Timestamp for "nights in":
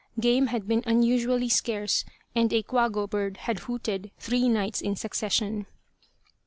4.49-4.95